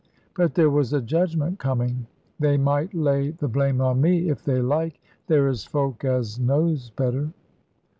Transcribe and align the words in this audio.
But 0.35 0.55
there 0.55 0.71
was 0.71 0.93
a 0.93 1.01
judgment 1.03 1.59
coming. 1.59 2.07
They 2.39 2.57
might 2.57 2.91
lay 2.91 3.29
the 3.29 3.47
blame 3.47 3.81
on 3.81 4.01
me, 4.01 4.29
if 4.31 4.43
they 4.43 4.59
like. 4.59 4.99
There 5.27 5.47
is 5.47 5.63
folk 5.63 6.03
as 6.03 6.39
knows 6.39 6.89
better. 6.89 7.29